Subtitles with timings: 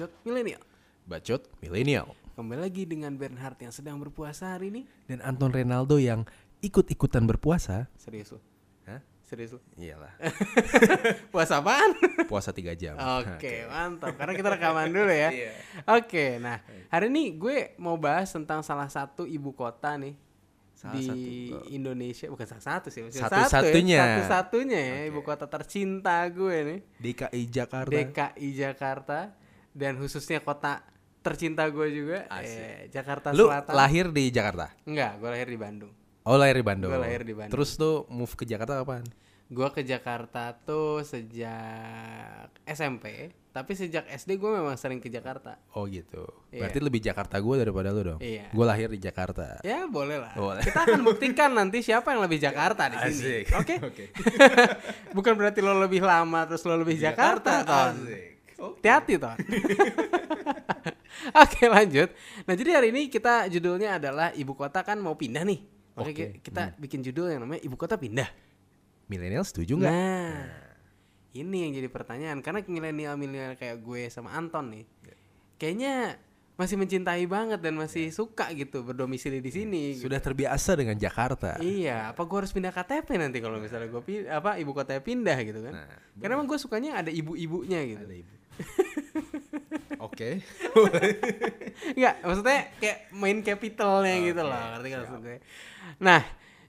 [0.00, 0.62] Bacot Milenial.
[1.04, 2.08] Bacot milenial.
[2.32, 4.88] Kembali lagi dengan Bernhard yang sedang berpuasa hari ini.
[5.04, 6.24] Dan Anton Renaldo yang
[6.64, 7.84] ikut-ikutan berpuasa.
[8.00, 8.40] Serius lo?
[8.88, 9.04] Hah?
[9.20, 9.60] Serius lo?
[9.76, 10.16] Iyalah.
[11.36, 11.92] Puasa apaan?
[12.32, 12.96] Puasa 3 jam.
[12.96, 14.16] Oke, mantap.
[14.16, 15.28] Karena kita rekaman dulu ya.
[15.36, 15.52] Iya.
[15.84, 20.16] Oke, nah hari ini gue mau bahas tentang salah satu ibu kota nih
[20.72, 21.04] Salah di
[21.52, 21.68] satu.
[21.76, 23.44] Indonesia, bukan salah satu sih, Satu-satunya.
[23.52, 25.08] satu ya, satu-satunya ya, Oke.
[25.12, 27.92] ibu kota tercinta gue nih, DKI Jakarta.
[27.92, 29.18] DKI Jakarta
[29.72, 30.82] dan khususnya kota
[31.20, 33.72] tercinta gue juga, eh, Jakarta Lu Selatan.
[33.76, 34.72] lahir di Jakarta?
[34.88, 35.92] Enggak, gue lahir di Bandung.
[36.24, 36.90] Oh lahir di Bandung.
[36.92, 37.52] Gua lahir di Bandung.
[37.52, 39.04] Terus tuh move ke Jakarta kapan?
[39.50, 45.58] Gue ke Jakarta tuh sejak SMP, tapi sejak SD gue memang sering ke Jakarta.
[45.74, 46.22] Oh gitu.
[46.54, 46.62] Iya.
[46.62, 48.20] Berarti lebih Jakarta gue daripada lu dong.
[48.22, 48.46] Iya.
[48.54, 49.58] Gue lahir di Jakarta.
[49.66, 50.38] Ya boleh lah.
[50.38, 50.62] Boleh.
[50.62, 53.42] Kita akan buktikan nanti siapa yang lebih Jakarta di sini.
[53.58, 53.74] Oke.
[53.90, 54.04] Oke.
[55.18, 58.06] Bukan berarti lo lebih lama terus lo lebih Jakarta, Ton.
[58.06, 58.39] Asik.
[58.60, 59.38] Hati-hati, Ton.
[61.42, 62.08] Oke, lanjut.
[62.44, 65.60] Nah, jadi hari ini kita judulnya adalah ibu kota kan mau pindah nih.
[65.98, 66.24] Oke, Oke.
[66.44, 68.28] kita bikin judul yang namanya ibu kota pindah.
[69.10, 69.90] Milenial setuju nggak?
[69.90, 70.46] Nah,
[71.34, 74.84] ini yang jadi pertanyaan karena milenial-milenial kayak gue sama Anton nih,
[75.58, 76.16] kayaknya
[76.54, 79.96] masih mencintai banget dan masih suka gitu berdomisili di sini.
[79.96, 80.08] gitu.
[80.08, 81.56] Sudah terbiasa dengan Jakarta.
[81.56, 85.60] Iya, apa gue harus pindah KTP nanti kalau misalnya gue apa ibu kotanya pindah gitu
[85.64, 85.72] kan?
[85.72, 85.88] Nah,
[86.20, 88.04] Karena emang gue sukanya ada ibu-ibunya gitu.
[88.04, 88.32] Ada ibu.
[90.00, 90.40] Oke.
[91.96, 95.38] Enggak, maksudnya kayak main capitalnya gitu loh, ngerti kan maksud gue.
[96.00, 96.20] Nah,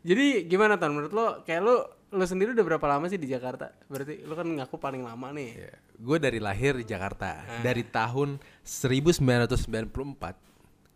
[0.03, 1.75] jadi gimana Ton menurut lo kayak lo
[2.11, 3.71] lo sendiri udah berapa lama sih di Jakarta?
[3.87, 5.63] Berarti lo kan ngaku paling lama nih.
[5.95, 7.47] Gue dari lahir di Jakarta.
[7.47, 7.63] Ah.
[7.63, 8.35] Dari tahun
[8.67, 10.51] 1994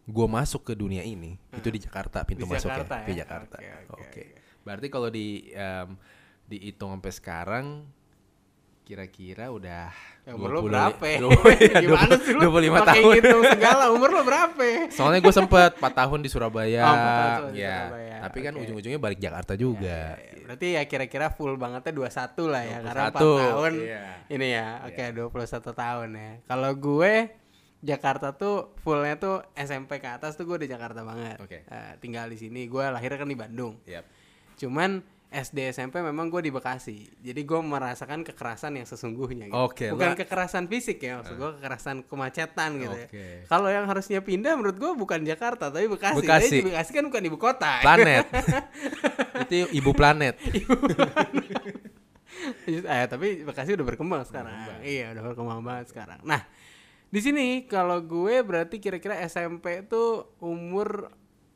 [0.06, 3.18] gue masuk ke dunia ini itu di Jakarta pintu Di masuknya Jakarta di ya?
[3.26, 3.58] Jakarta.
[3.58, 4.02] Oke, Oke.
[4.06, 4.24] oke,
[4.62, 5.90] Berarti kalau di em,
[6.46, 7.66] dihitung sampai sekarang
[8.86, 9.90] kira-kira udah
[10.26, 11.04] Ya, umur lo 20 berapa?
[11.06, 11.20] ya?
[11.22, 12.42] 20 ya, Gimana sih lo?
[12.50, 13.14] 25 pakai tahun.
[13.14, 14.64] gitu segala umur lo berapa?
[14.90, 16.82] Soalnya gue sempet 4 tahun di Surabaya.
[16.82, 17.78] Oh, empat tahun di ya.
[17.78, 18.16] Surabaya.
[18.26, 18.62] Tapi kan Oke.
[18.66, 20.18] ujung-ujungnya balik Jakarta juga.
[20.18, 24.04] Ya, Berarti ya kira-kira full bangetnya 21 lah ya karena 4 21, tahun iya.
[24.30, 24.68] ini ya.
[24.90, 26.32] Oke, 21 tahun ya.
[26.46, 27.14] Kalau gue
[27.86, 31.38] Jakarta tuh fullnya tuh SMP ke atas tuh gue di Jakarta banget.
[31.38, 31.70] Oke.
[31.70, 32.66] Eh, tinggal di sini.
[32.66, 33.78] Gue lahir kan di Bandung.
[33.86, 34.10] Yap.
[34.58, 37.06] Cuman SD SMP memang gue di Bekasi.
[37.20, 39.58] Jadi gue merasakan kekerasan yang sesungguhnya gitu.
[39.58, 40.18] Oke, bukan lah.
[40.18, 43.08] kekerasan fisik ya, maksud gue kekerasan kemacetan gitu ya.
[43.10, 43.26] Oke.
[43.50, 46.24] Kalau yang harusnya pindah menurut gue bukan Jakarta tapi Bekasi.
[46.24, 46.58] Bekasi.
[46.62, 47.74] Tapi Bekasi kan bukan ibu kota.
[47.84, 48.26] Planet.
[49.50, 50.36] itu ibu planet.
[52.70, 54.54] eh tapi Bekasi udah berkembang sekarang.
[54.86, 56.22] Iya, udah berkembang banget sekarang.
[56.24, 56.48] Nah,
[57.10, 61.12] di sini kalau gue berarti kira-kira SMP tuh umur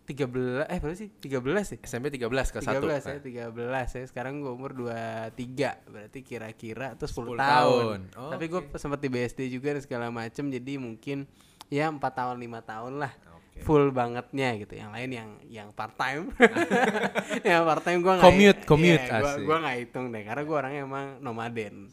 [0.09, 1.14] 13 eh berapa sih?
[1.22, 1.78] 13 sih.
[1.86, 2.81] SMP 13 ke 1.
[2.81, 4.03] 13 ya, 13 ya.
[4.09, 5.86] Sekarang gue umur 23.
[5.86, 7.38] Berarti kira-kira tuh 10, 10 tahun.
[7.38, 8.00] tahun.
[8.18, 11.30] Oh, Tapi gue sempat di BSD juga dan segala macem jadi mungkin
[11.70, 13.14] ya 4 tahun 5 tahun lah.
[13.38, 13.62] Oke.
[13.62, 14.74] Full bangetnya gitu.
[14.74, 16.34] Yang lain yang yang part time.
[17.46, 20.81] yang part time gue Commute, commute, Iya, gua, gua nggak hitung deh karena gue orangnya
[20.90, 21.86] emang nomaden.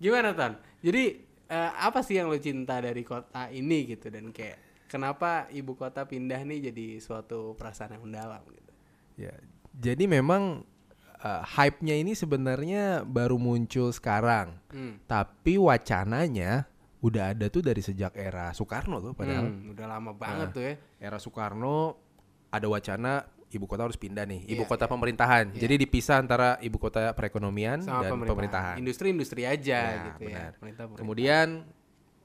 [0.00, 0.56] Gimana Ton?
[0.80, 1.04] Jadi
[1.52, 6.02] eh, apa sih yang lo cinta dari kota ini gitu dan kayak kenapa ibu kota
[6.02, 8.72] pindah nih jadi suatu perasaan yang mendalam gitu?
[9.14, 9.32] Ya,
[9.70, 10.66] jadi memang
[11.16, 14.58] uh, hype-nya ini sebenarnya baru muncul sekarang.
[14.68, 14.98] Hmm.
[15.06, 16.66] Tapi wacananya
[17.00, 19.46] udah ada tuh dari sejak era Soekarno tuh padahal.
[19.46, 20.52] Hmm, udah lama banget Nah.
[20.52, 20.74] tuh ya.
[20.98, 21.96] Era Soekarno
[22.50, 25.54] ada wacana ibu kota harus pindah nih, ibu Iya, kota pemerintahan.
[25.54, 28.78] Jadi dipisah antara ibu kota perekonomian Sama dan pemerintahan.
[28.78, 30.54] Industri-industri aja Ya, gitu benar.
[30.54, 30.58] ya.
[30.58, 31.00] Pemerintah, pemerintah.
[31.02, 31.46] Kemudian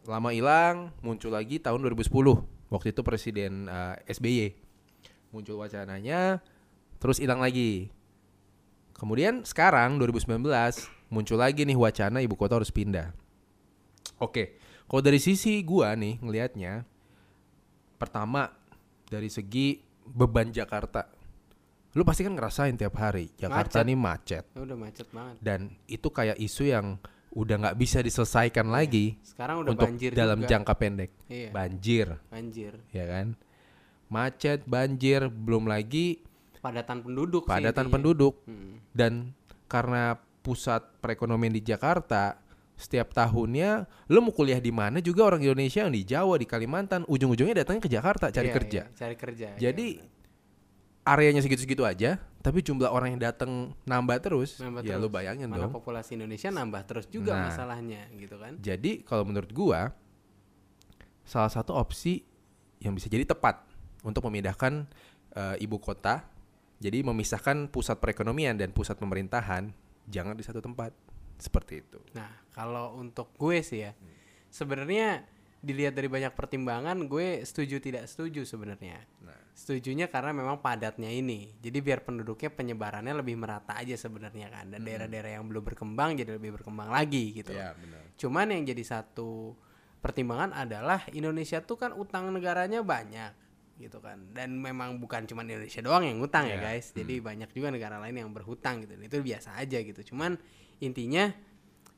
[0.05, 2.45] lama hilang, muncul lagi tahun 2010.
[2.67, 4.57] Waktu itu Presiden uh, SBY
[5.29, 6.39] muncul wacananya,
[6.97, 7.91] terus hilang lagi.
[8.95, 10.39] Kemudian sekarang 2019
[11.11, 13.11] muncul lagi nih wacana ibu kota harus pindah.
[14.17, 14.55] Oke,
[14.87, 16.87] kalau dari sisi gua nih ngelihatnya,
[17.99, 18.55] pertama
[19.05, 21.11] dari segi beban Jakarta,
[21.93, 23.87] lu pasti kan ngerasain tiap hari Jakarta Macet.
[23.87, 25.35] nih macet Ya udah macet banget.
[25.43, 26.95] dan itu kayak isu yang
[27.35, 30.49] udah nggak bisa diselesaikan lagi Sekarang udah untuk banjir dalam juga.
[30.49, 31.49] jangka pendek Iya.
[31.51, 32.73] banjir Banjir.
[32.89, 33.35] ya kan
[34.07, 36.23] macet banjir belum lagi
[36.57, 37.93] Padatan penduduk sih padatan intinya.
[37.93, 38.79] penduduk Hmm.
[38.89, 39.35] dan
[39.65, 42.37] karena pusat perekonomian di Jakarta
[42.73, 47.03] setiap tahunnya lo mau kuliah di mana juga orang Indonesia yang di Jawa di Kalimantan
[47.05, 49.47] ujung-ujungnya datangnya ke Jakarta cari Iya, kerja iya, cari kerja.
[49.51, 50.11] iya, jadi benar.
[51.05, 55.01] Areanya segitu-segitu aja tapi jumlah orang yang datang nambah terus Nambah ya terus.
[55.01, 57.49] lo bayangin mana dong populasi Indonesia nambah terus juga Nah.
[57.49, 58.57] masalahnya gitu kan.
[58.59, 59.93] Jadi kalau menurut gua
[61.21, 62.21] salah satu opsi
[62.77, 63.65] yang bisa jadi tepat
[64.01, 64.85] untuk memindahkan
[65.33, 66.25] eh, ibu kota.
[66.75, 69.71] Jadi memisahkan pusat perekonomian dan pusat pemerintahan
[70.05, 70.91] jangan di satu tempat.
[71.35, 71.99] Seperti itu.
[72.13, 73.91] Nah, kalau untuk gue sih ya,
[74.47, 75.23] sebenarnya
[75.65, 79.01] dilihat dari banyak pertimbangan, gue setuju tidak setuju sebenarnya.
[79.25, 79.33] Nah.
[79.57, 81.57] Setujunya karena memang padatnya ini.
[81.57, 84.69] Jadi biar penduduknya penyebarannya lebih merata aja sebenarnya kan.
[84.69, 87.49] Dan daerah-daerah yang belum berkembang jadi lebih berkembang lagi gitu.
[87.55, 88.03] Iya, benar.
[88.13, 89.57] Cuman yang jadi satu
[90.05, 93.33] pertimbangan adalah Indonesia tuh kan utang negaranya banyak
[93.81, 94.21] gitu kan.
[94.35, 96.75] Dan memang bukan cuma Indonesia doang yang utang ya Iya.
[96.77, 96.93] guys.
[96.93, 98.93] Jadi banyak juga negara lain yang berhutang gitu.
[99.01, 100.13] Itu biasa aja gitu.
[100.13, 100.37] Cuman
[100.83, 101.31] intinya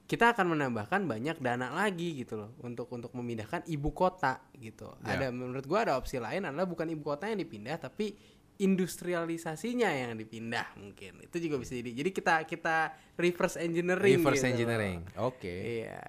[0.07, 4.95] kita akan menambahkan banyak dana lagi gitu loh untuk untuk memindahkan ibu kota gitu.
[5.03, 5.19] Ya.
[5.19, 8.15] Ada menurut gua ada opsi lain adalah bukan ibu kota yang dipindah tapi
[8.57, 11.21] industrialisasinya yang dipindah mungkin.
[11.21, 11.91] Itu juga bisa jadi.
[11.93, 14.99] Jadi kita kita reverse engineering Reverse gitu engineering.
[15.21, 15.83] Oke.
[15.83, 16.01] Iya.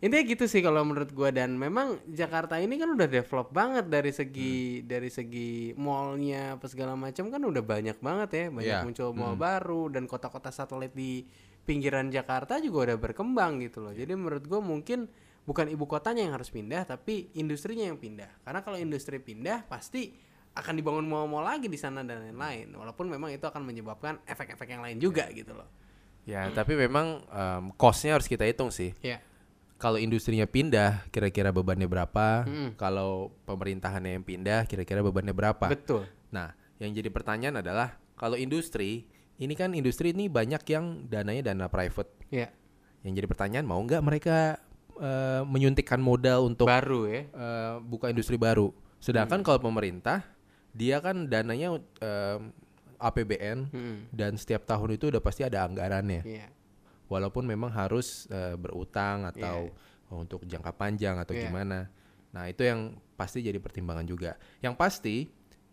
[0.00, 4.08] Intinya gitu sih kalau menurut gua dan memang Jakarta ini kan udah develop banget dari
[4.10, 4.88] segi Hmm.
[4.88, 8.80] dari segi mallnya apa segala macam kan udah banyak banget ya banyak Iya.
[8.80, 11.28] muncul mall baru dan kota-kota satelit di
[11.60, 13.92] pinggiran Jakarta juga udah berkembang gitu loh.
[13.92, 15.04] Jadi menurut gua mungkin
[15.40, 18.40] bukan ibu kotanya yang harus pindah tapi industrinya yang pindah.
[18.40, 20.16] Karena kalau industri pindah pasti
[20.50, 22.72] akan dibangun mall-mall lagi di sana dan lain-lain.
[22.72, 25.68] Walaupun memang itu akan menyebabkan efek-efek yang lain juga gitu loh.
[26.24, 28.96] Ya, tapi memang em, cost-nya harus kita hitung sih.
[29.00, 29.20] Ya.
[29.80, 32.44] Kalau industrinya pindah, kira-kira bebannya berapa?
[32.44, 32.76] Mm-mm.
[32.76, 35.72] Kalau pemerintahannya yang pindah, kira-kira bebannya berapa?
[35.72, 36.04] Betul.
[36.28, 39.08] Nah, yang jadi pertanyaan adalah kalau industri,
[39.40, 42.12] ini kan industri ini banyak yang dananya dana private.
[42.28, 42.52] Ya.
[43.00, 44.60] Yang jadi pertanyaan mau nggak mereka
[45.00, 47.24] eh, menyuntikkan modal untuk Baru ya.
[47.24, 48.76] eh, buka industri baru?
[49.00, 50.20] Sedangkan kalau pemerintah,
[50.76, 52.52] dia kan dananya em,
[53.00, 53.96] APBN Mm-mm.
[54.12, 56.20] dan setiap tahun itu udah pasti ada anggarannya.
[56.20, 56.46] Iya.
[57.10, 59.68] Walaupun memang harus eh, berutang atau
[60.08, 61.50] untuk jangka panjang atau Iya.
[61.50, 61.90] gimana.
[62.30, 64.38] Nah, itu yang pasti jadi pertimbangan juga.
[64.58, 65.16] Yang pasti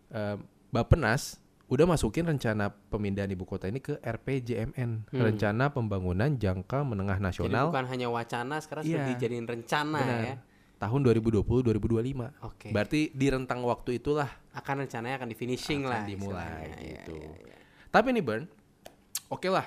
[0.08, 0.36] eh,
[0.68, 1.38] Bappenas
[1.68, 7.28] udah masukin rencana pemindahan ibu kota ini ke RPJMN, rencana pembangunan jangka menengah Hmm.
[7.28, 8.90] Jadi nasional bukan hanya wacana, sekarang Iya.
[8.90, 10.20] sudah dijadiin rencana Benar.
[10.24, 10.36] ya.
[10.78, 12.30] tahun 2020-2025.
[12.40, 12.70] Oke.
[12.70, 16.02] Berarti di rentang waktu itulah Akan rencananya akan di finishing akan lah.
[16.06, 16.70] dimulai.
[16.70, 17.14] Iya, gitu.
[17.14, 17.56] iya, iya.
[17.88, 18.44] Tapi nih Bern,
[19.26, 19.66] oke lah.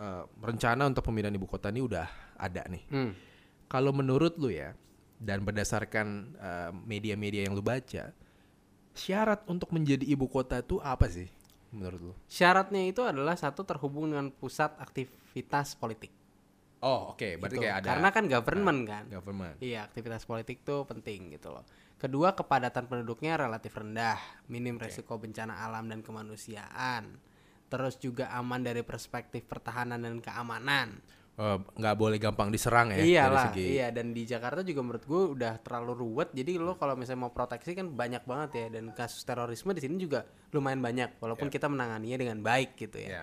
[0.00, 2.84] Eh, rencana untuk pemindahan ibu kota ini udah ada nih.
[2.88, 3.12] Hmm.
[3.68, 4.72] Kalau menurut lu ya,
[5.20, 8.10] dan berdasarkan eh, media-media yang lu baca,
[8.96, 11.28] syarat untuk menjadi ibu kota itu apa sih
[11.70, 12.14] menurut lu?
[12.26, 16.10] Syaratnya itu adalah satu terhubung dengan pusat aktivitas politik.
[16.80, 17.64] Oh oke, berarti Gitu.
[17.68, 19.04] kayak ada Karena kan government kan.
[19.12, 19.56] government.
[19.60, 21.62] Iya, aktivitas politik tuh penting gitu loh.
[22.00, 24.16] Kedua, kepadatan penduduknya relatif rendah,
[24.48, 27.20] minim resiko bencana alam dan kemanusiaan.
[27.70, 30.98] Terus juga aman dari perspektif pertahanan dan keamanan.
[31.40, 35.04] Eh, nggak boleh gampang diserang ya dari Iyalah, segi iya dan di Jakarta juga menurut
[35.08, 36.28] gue udah terlalu ruwet.
[36.36, 39.96] Jadi lo kalau misalnya mau proteksi kan banyak banget ya dan kasus terorisme di sini
[39.96, 43.08] juga lumayan banyak walaupun kita menanganinya dengan baik gitu ya.
[43.08, 43.22] Iya.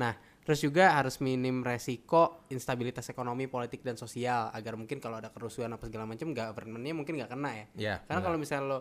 [0.00, 0.16] Nah,
[0.48, 5.68] terus juga harus minim resiko instabilitas ekonomi, politik dan sosial agar mungkin kalau ada kerusuhan
[5.68, 7.66] apa segala macam governmentnya mungkin nggak kena ya.
[7.76, 8.78] Iya, Karena kalau misalnya lo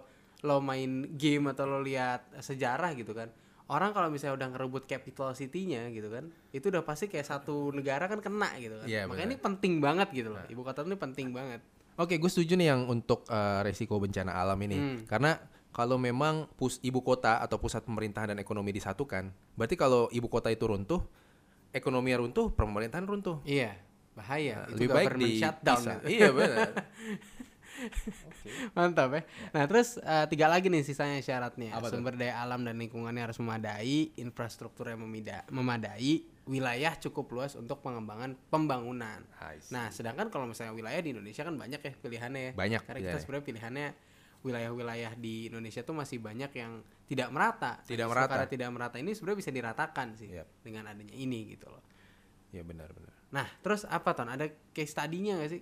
[0.48, 3.28] lo main game atau lo lihat sejarah gitu kan.
[3.68, 8.08] Orang kalau misalnya udah ngerebut capital city-nya gitu kan, itu udah pasti kayak satu negara
[8.08, 8.88] kan kena gitu kan.
[8.88, 10.40] Iya, Makanya ini penting banget gitu loh.
[10.48, 11.60] Ibu kota ini penting banget.
[12.00, 14.78] Oke, gue setuju nih yang untuk eh, resiko bencana alam ini.
[14.80, 15.00] Hmm.
[15.04, 15.36] Karena
[15.76, 19.30] kalau memang pus ibu kota atau pusat pemerintahan dan ekonomi disatukan,
[19.60, 21.04] berarti kalau ibu kota itu runtuh,
[21.76, 23.44] ekonominya runtuh, pemerintahan runtuh.
[23.44, 23.76] Iya,
[24.16, 24.64] bahaya.
[24.64, 25.82] Nah, itu lebih baik di shutdown.
[25.84, 26.08] gitu.
[26.08, 26.70] Iya benar.
[28.78, 29.22] Mantap ya.
[29.54, 31.78] Nah, terus eh, tiga lagi nih sisanya syaratnya.
[31.78, 31.94] Apa?
[31.94, 37.84] Sumber daya alam dan lingkungannya harus memadai, infrastruktur yang memida- memadai, wilayah cukup luas untuk
[37.84, 39.22] pengembangan pembangunan.
[39.70, 42.52] Nah, sedangkan kalau misalnya wilayah di Indonesia kan banyak ya pilihannya ya.
[42.56, 43.22] Banyak Karena kita pilihannya.
[43.22, 43.88] sebenarnya pilihannya
[44.46, 46.80] wilayah-wilayah di Indonesia tuh masih banyak yang
[47.10, 47.82] tidak merata.
[47.84, 48.38] Tidak merata.
[48.38, 50.48] Karena tidak merata ini sebenarnya bisa diratakan sih Yap.
[50.64, 51.84] dengan adanya ini gitu loh.
[52.54, 53.12] Iya benar benar.
[53.28, 54.32] Nah, terus apa ton?
[54.32, 55.62] Ada case study-nya gak sih?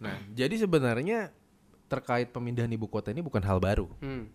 [0.00, 1.32] Nah, jadi sebenarnya
[1.94, 3.86] terkait pemindahan ibu kota ini bukan hal baru.
[4.02, 4.26] Hmm.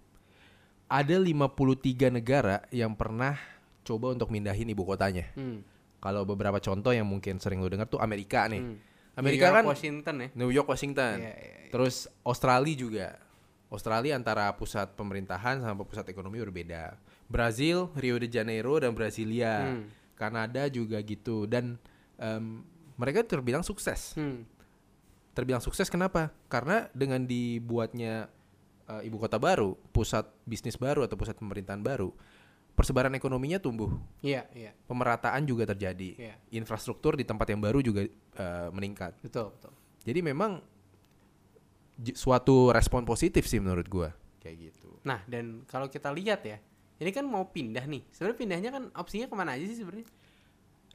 [0.90, 3.38] Ada 53 negara yang pernah
[3.84, 5.28] coba untuk mindahin ibu kotanya.
[5.36, 5.62] Hmm.
[6.00, 8.64] Kalau beberapa contoh yang mungkin sering lu dengar tuh Amerika nih.
[8.64, 8.78] Hmm.
[9.20, 10.28] Amerika New York, kan Washington ya.
[10.32, 11.16] New York, Washington.
[11.20, 11.72] Iya, iya, iya.
[11.76, 13.08] Terus Australia juga.
[13.70, 16.96] Australia antara pusat pemerintahan sama pusat ekonomi berbeda.
[17.30, 19.76] Brazil, Rio de Janeiro dan Brasilia.
[19.76, 19.92] Hmm.
[20.20, 21.80] Kanada juga gitu dan
[22.20, 22.60] em,
[23.00, 24.12] mereka terbilang sukses.
[24.20, 24.44] Hmm.
[25.40, 26.36] Terbilang sukses kenapa?
[26.52, 28.28] Karena dengan dibuatnya
[28.92, 32.12] eh, ibu kota baru, pusat bisnis baru atau pusat pemerintahan baru,
[32.76, 33.88] persebaran ekonominya tumbuh,
[34.20, 34.76] Iya, iya.
[34.84, 36.36] pemerataan juga terjadi, Iya.
[36.52, 39.16] infrastruktur di tempat yang baru juga eh, meningkat.
[39.24, 39.72] Betul, betul.
[40.04, 40.60] Jadi memang
[42.16, 44.12] suatu respon positif sih menurut gua.
[44.44, 44.92] Kayak gitu.
[45.08, 46.60] Nah, dan kalau kita lihat ya,
[47.00, 48.04] ini kan mau pindah nih.
[48.12, 50.08] Sebenarnya pindahnya kan opsinya ke mana aja sih sebenarnya?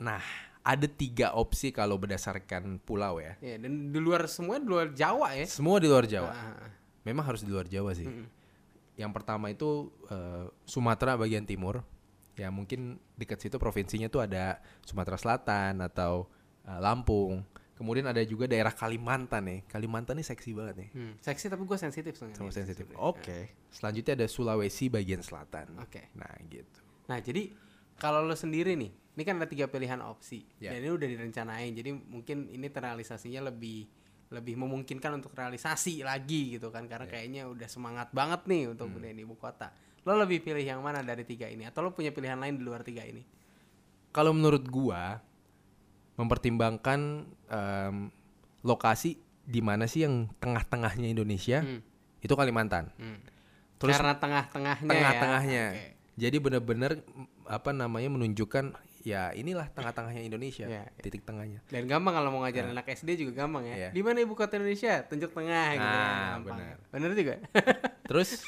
[0.04, 0.20] Nah,
[0.64, 3.36] ada tiga opsi kalau berdasarkan pulau ya.
[3.44, 5.44] Ya, dan di luar semua di luar Jawa ya.
[5.44, 6.32] Semua di luar Jawa.
[6.32, 6.72] Ah,
[7.04, 8.08] Memang harus di luar Jawa sih.
[8.08, 8.24] Mm-mm.
[8.96, 11.84] Yang pertama itu eh, Sumatera bagian timur.
[12.34, 16.32] Ya mungkin dekat situ provinsinya tuh ada Sumatera Selatan atau
[16.64, 17.44] eh, Lampung.
[17.74, 19.60] Kemudian ada juga daerah Kalimantan nih.
[19.68, 20.88] Kalimantan nih seksi banget nih.
[20.94, 22.38] Hmm, Seksi tapi gue sensitif soalnya.
[22.38, 22.86] Sama sensitif.
[22.88, 23.02] sensitif.
[23.02, 23.52] Oke.
[23.68, 25.76] Selanjutnya ada Sulawesi bagian selatan.
[25.82, 26.08] Oke.
[26.14, 26.80] Nah, gitu.
[27.10, 27.50] Nah, jadi
[27.96, 30.70] kalau lo sendiri nih, ini kan ada tiga pilihan opsi Ya.
[30.70, 31.70] dan ini udah direncanain.
[31.70, 33.86] Jadi mungkin ini terrealisasinya lebih
[34.28, 39.20] lebih memungkinkan untuk realisasi lagi gitu kan karena kayaknya udah semangat banget nih untuk pindahin
[39.20, 39.70] ibu kota.
[40.02, 42.82] Lo lebih pilih yang mana dari tiga ini atau lo punya pilihan lain di luar
[42.82, 43.22] tiga ini?
[44.10, 45.22] Kalau menurut gua
[46.14, 47.00] mempertimbangkan
[47.48, 47.96] em,
[48.62, 51.82] lokasi di mana sih yang tengah-tengahnya Indonesia Hmm.
[52.18, 52.90] itu Kalimantan.
[52.96, 53.20] Hmm.
[53.76, 55.64] Terus karena tengah-tengahnya Tengah-tengahnya.
[55.68, 55.74] ya.
[55.74, 55.93] Oke.
[56.14, 58.70] Jadi benar-benar m, apa namanya menunjukkan
[59.02, 61.02] ya inilah tengah-tengahnya Indonesia, Ya, ya.
[61.02, 61.60] titik tengahnya.
[61.66, 63.74] Dan gampang kalau mau ngajarin anak SD juga gampang ya.
[63.76, 63.88] Iya.
[63.90, 65.02] Di mana ibu kota Indonesia?
[65.02, 66.56] Tunjuk tengah gitu Nah, kan, gampang.
[66.56, 66.76] benar.
[66.88, 67.34] Bener juga.
[68.08, 68.46] Terus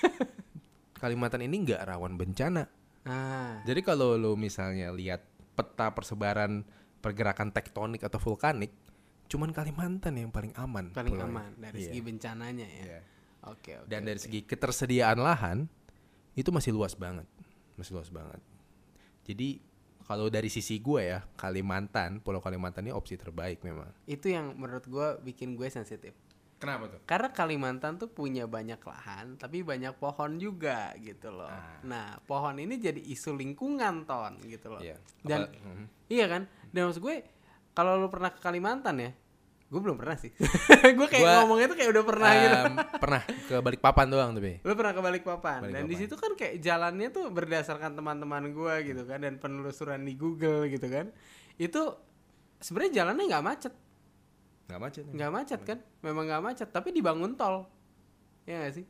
[0.95, 2.65] Kalimantan ini nggak rawan bencana.
[3.05, 5.21] ah, Jadi kalau lo misalnya lihat
[5.53, 6.65] peta persebaran
[6.99, 8.73] pergerakan tektonik atau vulkanik,
[9.27, 10.91] cuman Kalimantan yang paling aman.
[10.91, 11.31] paling pulaunya.
[11.31, 11.87] aman dari Iya.
[11.87, 12.85] segi bencananya ya.
[12.87, 13.01] Iya.
[13.47, 13.87] Oke, oke.
[13.87, 14.25] Dan dari oke.
[14.25, 15.69] segi ketersediaan lahan
[16.33, 17.29] itu masih luas banget,
[17.77, 18.41] masih luas banget.
[19.23, 19.61] Jadi
[20.03, 23.91] kalau dari sisi gue ya Kalimantan, Pulau Kalimantan ini opsi terbaik memang.
[24.07, 26.15] itu yang menurut gue bikin gue sensitif.
[26.57, 27.01] Kenapa tuh?
[27.05, 31.53] Karena Kalimantan tuh punya banyak lahan, tapi banyak pohon juga gitu loh.
[31.53, 31.77] Ah.
[31.85, 34.81] Nah, pohon ini jadi isu lingkungan ton gitu loh.
[34.81, 34.97] Iya.
[35.21, 35.85] Dan Mhm.
[36.09, 36.49] iya kan?
[36.73, 37.29] Dan maksud gue
[37.75, 39.11] kalau lu pernah ke Kalimantan ya,
[39.67, 40.31] gue belum pernah sih.
[40.99, 42.57] gue kayak Gua, ngomongnya tuh kayak udah pernah gitu.
[42.57, 44.53] Em, pernah ke Balikpapan doang tapi.
[44.63, 49.03] Lu pernah ke Balikpapan dan di situ kan kayak jalannya tuh berdasarkan teman-teman gua gitu
[49.03, 51.11] kan dan penelusuran di Google gitu kan.
[51.57, 51.99] Itu
[52.57, 53.75] sebenarnya jalannya nggak macet,
[54.67, 55.03] Nggak macet.
[55.03, 55.13] ya?
[55.13, 55.79] nggak macet kan?
[56.01, 57.67] Memang nggak macet, tapi dibangun tol.
[58.47, 58.87] Ya nggak sih?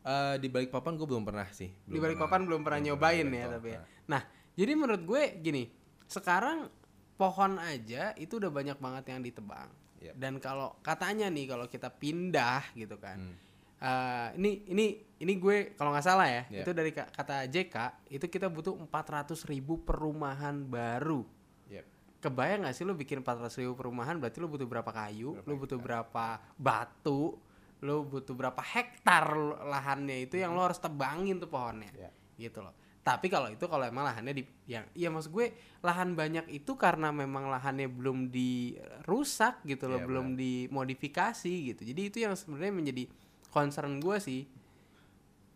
[0.00, 1.68] Eh, di Balikpapan gue belum pernah sih.
[1.84, 3.80] di Balikpapan belum pernah nyobain ya tapi ya.
[4.04, 4.20] Nah,
[4.52, 5.68] jadi menurut gue gini,
[6.04, 6.68] sekarang
[7.14, 9.68] pohon aja itu udah banyak banget yang ditebang.
[10.00, 10.14] Yep.
[10.14, 13.18] Dan kalau katanya nih kalau kita pindah gitu kan.
[13.18, 13.36] Hmm.
[13.74, 14.86] eh, ini ini
[15.18, 16.62] ini gue kalau nggak salah ya, Yep.
[16.64, 17.76] itu dari ka- kata JK
[18.08, 21.20] itu kita butuh 400 ribu perumahan baru.
[21.68, 21.84] Yep.
[22.18, 25.76] Kebayang gak sih lu bikin 400 ribu perumahan berarti lu butuh berapa kayu, lu butuh
[25.76, 26.24] berapa
[26.56, 27.36] batu,
[27.80, 31.92] lu butuh berapa hektar lahannya itu yang lu harus tebangin tuh pohonnya.
[31.92, 32.08] Ya.
[32.40, 32.72] Gitu loh.
[33.04, 35.52] Tapi kalau itu kalau emang lahannya di yang iya maksud gue
[35.84, 41.84] lahan banyak itu karena memang lahannya belum dirusak gitu loh, Iya, belum dimodifikasi gitu.
[41.84, 43.04] Jadi itu yang sebenarnya menjadi
[43.52, 44.48] concern gue sih.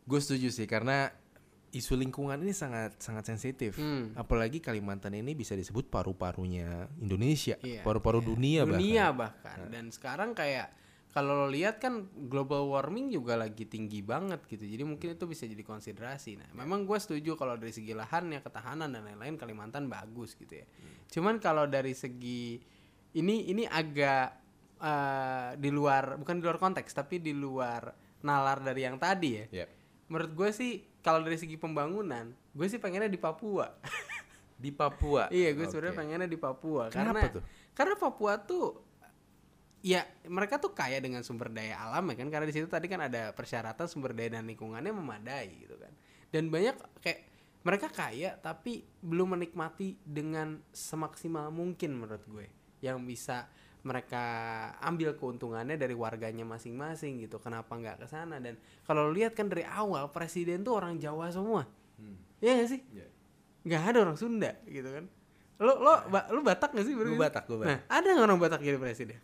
[0.04, 1.08] Gue setuju sih karena
[1.72, 3.80] isu lingkungan ini sangat sangat sensitif.
[3.80, 4.12] Hmm.
[4.12, 9.56] Apalagi Kalimantan ini bisa disebut paru-parunya Indonesia, Iya, paru-paru dunia, dunia bahkan.
[9.56, 10.68] bahkan dan sekarang kayak
[11.18, 15.50] kalau lo lihat kan global warming juga lagi tinggi banget gitu jadi mungkin itu bisa
[15.50, 19.90] jadi konsiderasi nah memang gue setuju kalau dari segi lahan ya ketahanan dan lain-lain Kalimantan
[19.90, 20.66] bagus gitu ya
[21.10, 22.62] cuman kalau dari segi
[23.12, 24.26] ini ini agak
[24.78, 29.44] eh, di luar bukan di luar konteks tapi di luar nalar dari yang tadi ya
[29.50, 29.68] Yep.
[30.06, 30.72] menurut gue sih
[31.02, 33.66] kalau dari segi pembangunan gue sih pengennya di Papua
[34.58, 35.30] Di Papua.
[35.34, 35.70] Iya, gue Oke.
[35.70, 37.42] sebenarnya pengennya di Papua Kenapa karena tuh?
[37.74, 38.66] karena Papua tuh
[39.78, 42.98] ya mereka tuh kaya dengan sumber daya alam ya kan karena di situ tadi kan
[42.98, 45.92] ada persyaratan sumber daya dan lingkungannya memadai gitu kan.
[46.28, 47.20] Dan banyak kayak
[47.62, 52.46] mereka kaya tapi belum menikmati dengan semaksimal mungkin menurut gue
[52.80, 53.46] yang bisa
[53.78, 54.22] mereka
[54.82, 57.38] ambil keuntungannya dari warganya masing-masing gitu.
[57.38, 61.64] Kenapa nggak ke sana dan kalau lihat kan dari awal presiden tuh orang Jawa semua.
[62.38, 62.80] Iya gak sih?
[62.94, 63.06] Iya.
[63.66, 65.04] nggak ada orang Sunda gitu kan
[65.58, 67.18] lo lo ba- lu Batak gak sih Gue?
[67.18, 67.66] Batak, gue Batak.
[67.66, 69.18] nah ada nggak orang Batak jadi presiden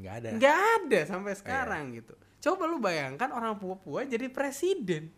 [0.00, 0.28] nggak ada.
[0.38, 2.14] nggak ada sampai sekarang gitu.
[2.42, 5.12] Coba lu bayangkan orang Papua jadi presiden.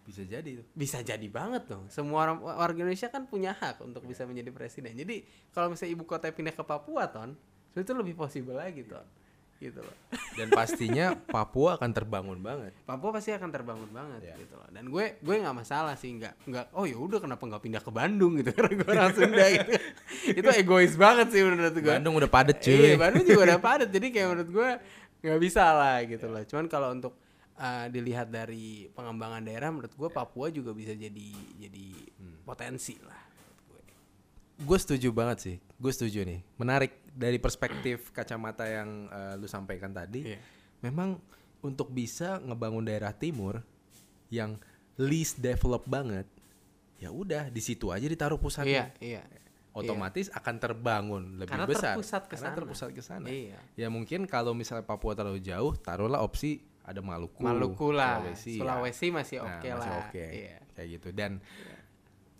[0.00, 0.66] Bisa jadi tuh.
[0.74, 1.86] bisa jadi banget dong.
[1.86, 4.98] Semua orang warga Indonesia kan punya hak untuk bisa menjadi presiden.
[4.98, 5.22] Jadi
[5.54, 7.38] kalau misalnya ibu kota pindah ke Papua ton
[7.78, 9.06] itu lebih possible lagi ton
[9.60, 9.92] gitu loh
[10.34, 12.72] Dan pastinya Papua akan terbangun banget.
[12.88, 14.34] Papua pasti akan terbangun banget Iya.
[14.40, 14.64] gitu loh.
[14.72, 17.92] Dan gue gue nggak masalah sih nggak nggak oh ya udah kenapa nggak pindah ke
[17.92, 19.70] Bandung gitu karena gue orang Sunda gitu.
[20.32, 21.92] itu egois banget sih menurut gue.
[21.92, 22.72] Bandung udah padet cuy.
[22.72, 23.88] Iya, Bandung juga udah padat.
[23.92, 24.68] Jadi kayak menurut gue
[25.20, 26.42] nggak bisa lah gitu loh.
[26.48, 27.12] Cuman kalau untuk
[27.54, 31.28] uh, dilihat dari pengembangan daerah menurut gue Papua juga bisa jadi
[31.60, 31.86] jadi
[32.42, 33.29] potensi lah.
[34.60, 34.78] Gue.
[34.78, 35.56] Setuju banget sih.
[35.80, 36.40] Gue setuju nih.
[36.60, 40.36] Menarik dari perspektif kacamata yang eh, lu sampaikan tadi.
[40.36, 40.40] Iya.
[40.84, 41.20] Memang
[41.60, 43.60] untuk bisa ngebangun daerah timur
[44.32, 44.56] yang
[45.00, 46.28] least develop banget,
[47.00, 48.92] ya udah di situ aja ditaruh pusatnya.
[49.00, 49.38] Iya, iya.
[49.70, 53.30] otomatis akan terbangun lebih Karena besar terpusat ke karena terpusat ke sana.
[53.30, 53.54] Iya.
[53.78, 59.06] Ya mungkin kalau misalnya Papua terlalu jauh, taruhlah opsi ada Maluku, Maluku lah, Sulawesi, Sulawesi,
[59.06, 59.14] ya.
[59.14, 60.00] masih Nah, oke masih lah.
[60.10, 60.26] oke.
[60.26, 60.56] Iya.
[60.74, 61.30] Kayak gitu dan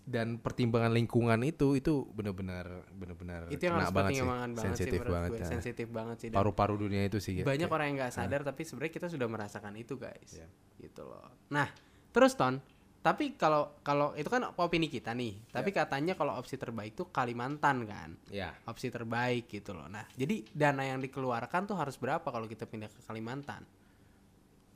[0.04, 4.24] dan pertimbangan lingkungan itu itu benar-benar benar-benar Itu yang harus banget sih.
[4.24, 5.30] banget sih sensitif menurut banget.
[5.30, 5.38] gue.
[5.38, 5.46] ya.
[5.46, 6.28] Sensitif banget sih.
[6.30, 7.34] Paru-paru dunia itu sih.
[7.40, 10.30] banyak kayak- orang yang nggak sadar tapi sebenarnya kita sudah merasakan itu guys.
[10.34, 10.48] Iya.
[10.78, 11.30] Gitu loh.
[11.48, 11.68] Nah,
[12.10, 12.58] terus Ton,
[13.00, 15.36] tapi kalau kalau itu kan opini kita nih.
[15.48, 15.84] Tapi Iya.
[15.84, 18.10] katanya kalau opsi terbaik tuh Kalimantan kan.
[18.28, 18.56] Ya.
[18.64, 19.86] Opsi terbaik gitu loh.
[19.86, 23.62] Nah, jadi dana yang dikeluarkan tuh harus berapa kalau kita pindah ke Kalimantan?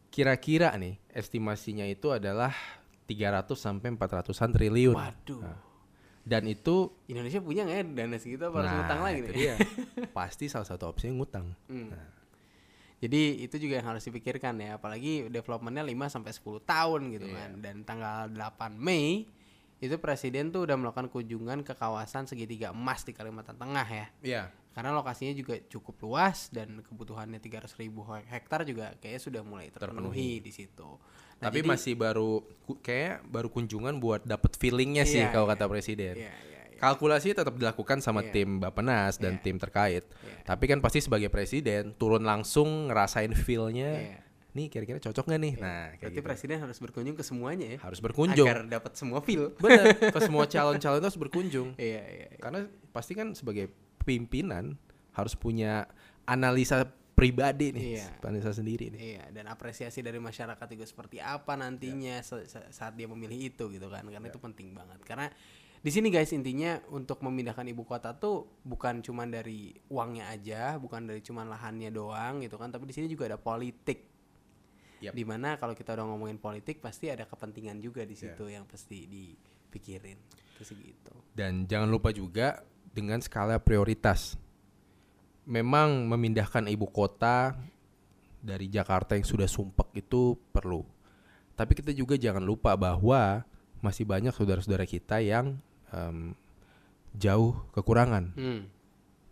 [0.09, 2.55] Kira-kira nih estimasinya itu adalah
[3.05, 4.97] 300 sampai 400-an triliun.
[4.97, 5.41] Waduh.
[5.45, 5.59] Nah,
[6.25, 9.37] Dan itu Indonesia punya nggak ya dana segitu apa harus nah, ngutang lagi itu nih?
[9.45, 9.55] dia.
[10.09, 11.53] Pasti salah satu opsinya ngutang.
[11.69, 11.93] Hmm.
[13.05, 17.37] Jadi itu juga yang harus dipikirkan ya, apalagi developmentnya 5 sampai 10 tahun gitu Iya.
[17.37, 17.51] kan.
[17.61, 19.29] Dan tanggal 8 Mei
[19.85, 24.07] itu presiden tuh udah melakukan kunjungan ke kawasan segitiga emas di Kalimantan Tengah ya.
[24.25, 24.43] Iya.
[24.73, 30.41] Karena lokasinya juga cukup luas dan kebutuhannya 300 ribu hektar juga kayaknya sudah mulai terpenuhi
[30.41, 30.99] di situ.
[31.39, 32.43] Nah, Tapi jadi- masih baru
[32.81, 35.53] kayak baru kunjungan buat dapet feelingnya sih Iya, kalau iya.
[35.55, 36.15] kata presiden.
[36.19, 36.79] Iya, iya, iya.
[36.81, 38.33] Kalkulasi tetap dilakukan sama Iya.
[38.35, 39.43] tim Bapenas dan Iya.
[39.47, 40.03] tim terkait.
[40.11, 40.43] Iya.
[40.43, 43.93] Tapi kan pasti sebagai presiden turun langsung ngerasain feelnya.
[43.95, 44.19] Iya.
[44.55, 45.55] Nih kira-kira cocok nggak nih?
[45.59, 46.27] Nah, kayak Berarti gitu.
[46.27, 47.79] presiden harus berkunjung ke semuanya ya.
[47.83, 48.47] harus berkunjung.
[48.47, 49.51] Agar dapat semua feel.
[49.63, 51.69] Bener, ke semua calon-calon itu harus berkunjung.
[51.75, 52.27] iya, iya.
[52.31, 52.39] iya.
[52.39, 53.67] Karena pasti kan sebagai
[54.01, 54.79] pimpinan
[55.11, 55.91] harus punya
[56.25, 58.07] analisa pribadi nih, Iya.
[58.21, 59.01] analisa sendiri nih.
[59.01, 63.87] Iya, dan apresiasi dari masyarakat juga seperti apa nantinya se- saat dia memilih itu gitu
[63.87, 64.03] kan.
[64.05, 64.99] Karena itu penting banget.
[65.03, 65.31] Karena
[65.79, 71.07] di sini guys intinya untuk memindahkan ibu kota tuh bukan cuman dari uangnya aja, bukan
[71.07, 74.14] dari cuman lahannya doang gitu kan, tapi di sini juga ada politik.
[75.05, 75.13] Yap.
[75.13, 79.05] Di mana kalau kita udah ngomongin politik pasti ada kepentingan juga di situ yang pasti
[79.05, 80.17] dipikirin.
[80.57, 81.15] Terus gitu.
[81.35, 84.39] Dan jangan lupa juga dengan skala prioritas.
[85.45, 87.53] Memang memindahkan ibu kota
[88.41, 90.81] dari Jakarta yang sudah sumpek itu perlu.
[91.53, 93.45] Tapi kita juga jangan lupa bahwa
[93.85, 95.61] masih banyak saudara-saudara kita yang
[95.93, 96.33] em,
[97.13, 98.63] jauh kekurangan Hmm.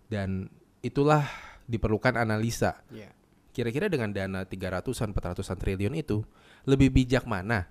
[0.06, 0.52] dan
[0.84, 1.24] itulah
[1.64, 2.78] diperlukan analisa.
[2.92, 3.08] Iya.
[3.52, 6.24] Kira-kira dengan dana 300-an 400-an triliun itu
[6.64, 7.68] lebih bijak mana?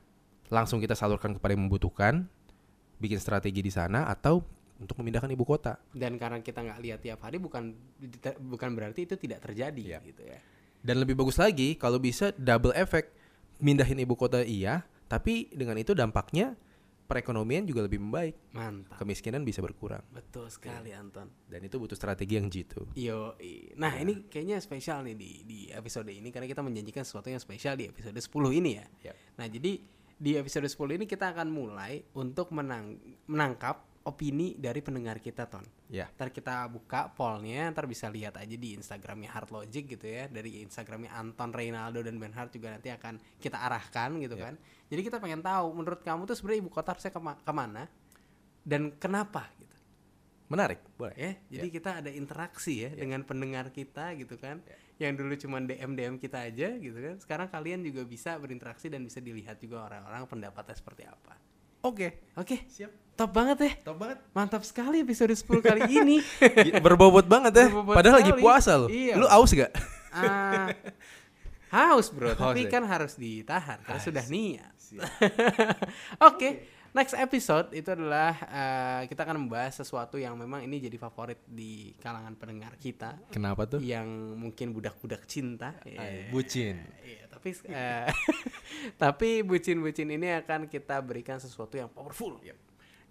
[0.53, 2.29] Langsung kita salurkan kepada yang membutuhkan,
[3.01, 4.45] bikin strategi di sana atau
[4.77, 5.81] untuk memindahkan ibu kota.
[5.93, 7.73] Dan karena kita nggak lihat tiap hari bukan
[8.45, 9.99] bukan berarti itu tidak terjadi Iya.
[10.05, 10.37] gitu ya.
[10.81, 13.13] Dan lebih bagus lagi kalau bisa double effect.
[13.61, 16.57] Mindahin ibu kota iya, tapi dengan itu dampaknya
[17.11, 18.55] perekonomian juga lebih membaik.
[18.55, 18.95] Mantap.
[18.95, 19.99] Kemiskinan bisa berkurang.
[20.15, 21.27] Betul sekali Anton.
[21.43, 22.87] Dan itu butuh strategi yang jitu.
[22.95, 23.35] Yo,
[23.75, 27.75] nah ini kayaknya spesial nih di di episode ini karena kita menjanjikan sesuatu yang spesial
[27.75, 28.31] di episode 10
[28.63, 28.87] ini ya.
[29.11, 29.15] Yap.
[29.35, 29.71] Nah, jadi
[30.21, 32.95] di episode 10 ini kita akan mulai untuk menang
[33.27, 35.61] menangkap opini dari pendengar kita, Ton.
[35.87, 36.09] Ya.
[36.17, 40.25] Ntar kita buka pollnya, ntar bisa lihat aja di Instagramnya Hard Logic gitu ya.
[40.25, 44.49] Dari Instagramnya Anton Reynaldo dan Ben Hart juga nanti akan kita arahkan gitu Ya.
[44.49, 44.53] kan.
[44.89, 47.85] Jadi kita pengen tahu menurut kamu tuh sebenarnya ibu kota harusnya kema- ke mana
[48.61, 49.77] dan kenapa gitu.
[50.51, 51.15] Menarik, boleh.
[51.15, 54.59] Ya, jadi kita ada interaksi ya dengan pendengar kita gitu kan.
[54.99, 57.15] Yang dulu cuma DM DM kita aja gitu kan.
[57.23, 61.39] Sekarang kalian juga bisa berinteraksi dan bisa dilihat juga orang-orang pendapatnya seperti apa.
[61.81, 62.91] Oke, Oke, siap.
[63.21, 63.71] Top banget ya.
[63.85, 64.17] Top banget.
[64.31, 66.17] Mantap sekali episode 10 kali ini.
[66.85, 67.65] Berbobot banget ya.
[67.69, 68.41] Berbobot Padahal lagi sekali.
[68.41, 68.89] puasa loh.
[68.89, 69.13] Iya.
[69.15, 69.71] Lu aus gak?
[70.11, 70.73] Ah,
[71.71, 72.69] haus bro, Haus tapi ya?
[72.69, 74.73] kan harus ditahan karena Ah, sudah niat.
[76.27, 76.49] Oke,
[76.91, 81.95] next episode itu adalah eh, kita akan membahas sesuatu yang memang ini jadi favorit di
[81.97, 83.79] kalangan pendengar kita Kenapa tuh?
[83.79, 84.03] yang
[84.35, 85.79] mungkin budak-budak cinta.
[85.87, 86.27] Ay, Iya.
[86.27, 86.75] bucin.
[87.01, 88.07] Iya, tapi eh,
[89.01, 92.35] tapi bucin-bucin ini akan kita berikan sesuatu yang powerful.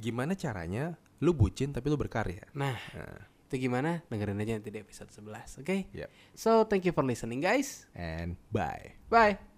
[0.01, 2.49] Gimana caranya lu bucin tapi lu berkarya?
[2.57, 4.01] Nah, Nah, itu gimana?
[4.09, 5.77] Dengerin aja nanti di episode 11, oke?
[5.93, 6.09] Yep.
[6.33, 7.85] So, thank you for listening guys.
[7.93, 8.97] and bye.
[9.13, 9.50] Bye.